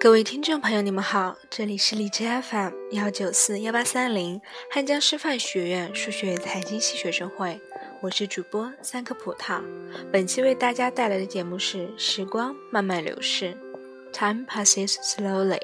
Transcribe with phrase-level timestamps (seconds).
[0.00, 4.40] 各位听众朋友，你们好，这里是荔枝 FM 幺九四幺八三零
[4.70, 7.60] 汉江师范学院数学财经系学生会，
[8.00, 9.60] 我是主播三颗葡萄。
[10.12, 13.56] 本期为大家带来的节目是《时光慢慢流逝》
[14.12, 15.58] ，Time passes slowly。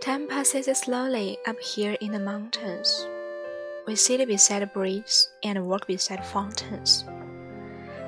[0.00, 3.04] Time passes slowly up here in the mountains.
[3.84, 7.02] We sit beside bridges and walk beside fountains.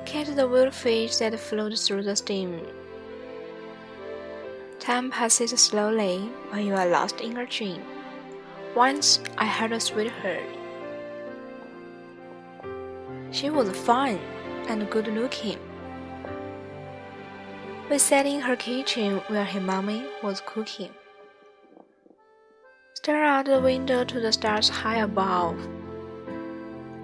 [0.05, 2.61] Catch the wild fish that float through the stream.
[4.89, 6.17] Time passes slowly
[6.49, 7.79] when you are lost in a dream.
[8.75, 10.41] Once I had a sweetheart.
[13.29, 14.17] She was fine
[14.67, 15.59] and good looking.
[17.87, 20.89] We sat in her kitchen where her mommy was cooking.
[22.95, 25.55] Stare out the window to the stars high above.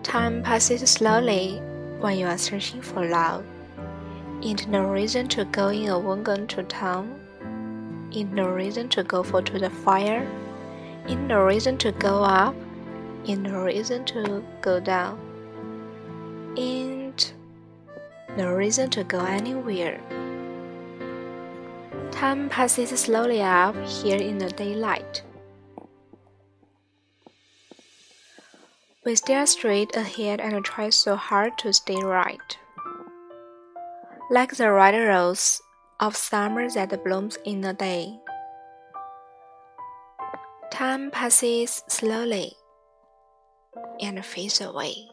[0.01, 1.61] Time passes slowly
[1.99, 3.45] when you are searching for love.
[4.41, 7.21] Ain't no reason to go in a wagon to town.
[8.15, 10.25] Ain't no reason to go for to the fire.
[11.05, 12.55] in no reason to go up.
[13.25, 15.19] in no reason to go down.
[16.55, 17.33] Ain't
[18.37, 19.99] no reason to go anywhere.
[22.11, 25.21] Time passes slowly up here in the daylight.
[29.03, 32.57] We stare straight ahead and try so hard to stay right.
[34.31, 35.61] Like the red rose
[35.99, 38.19] of summer that blooms in a day.
[40.71, 42.53] Time passes slowly
[44.01, 45.07] and fades away.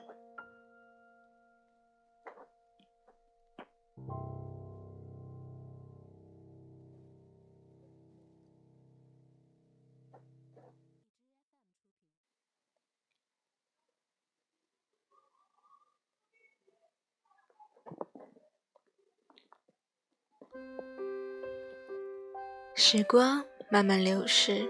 [22.74, 24.68] 时光慢慢流逝，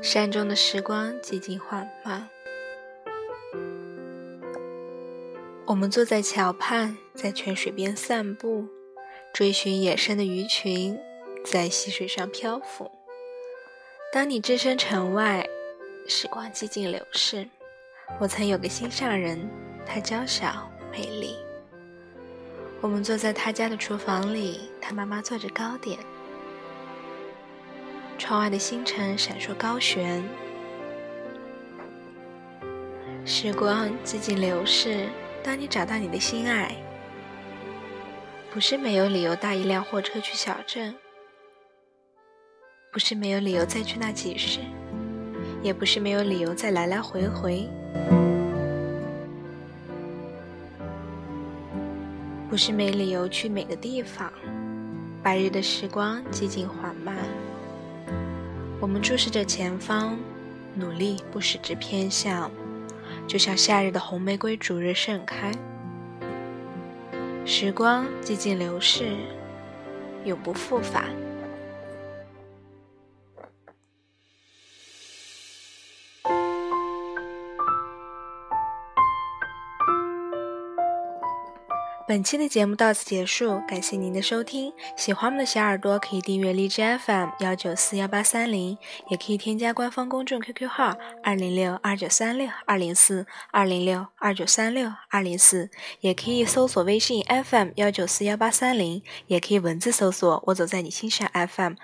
[0.00, 2.28] 山中的时光寂静缓慢。
[5.66, 8.66] 我们坐在桥畔，在泉水边散步，
[9.34, 10.98] 追寻野生的鱼群，
[11.44, 12.90] 在溪水上漂浮。
[14.12, 15.46] 当你置身城外，
[16.08, 17.48] 时光寂静流逝。
[18.20, 19.48] 我曾有个心上人，
[19.84, 21.45] 她娇小美丽。
[22.80, 25.98] 我们坐在他家的厨房里，他妈妈做着糕点。
[28.18, 30.22] 窗外的星辰闪烁高悬，
[33.24, 35.08] 时光寂静流逝。
[35.42, 36.74] 当你找到你的心爱，
[38.52, 40.94] 不是没有理由搭一辆货车去小镇，
[42.92, 44.60] 不是没有理由再去那集市，
[45.62, 47.68] 也不是没有理由再来来回回。
[52.48, 54.32] 不是没理由去每个地方。
[55.22, 57.16] 白日的时光寂静缓慢，
[58.80, 60.16] 我们注视着前方，
[60.74, 62.50] 努力不使之偏向，
[63.26, 65.50] 就像夏日的红玫瑰逐日盛开。
[67.44, 69.16] 时光寂静流逝，
[70.24, 71.06] 永不复返。
[82.08, 84.72] 本期的节目到此结束，感谢您的收听。
[84.96, 88.78] 喜欢我们的小耳朵可以订阅荔枝 FM 幺九四幺八三零，
[89.08, 95.68] 也可以添加官方公众 QQ 号二零六二九三六二零四二零六二九三六二零四，
[95.98, 101.74] 也可以搜索微信 FM 幺九四幺八三零，也可以文字搜索“我走在你心上 FM”。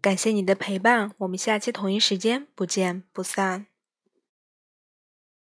[0.00, 3.66] 感谢你的陪伴，我们下期同一时间不见不散。